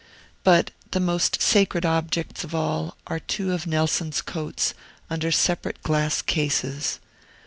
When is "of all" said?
2.43-2.97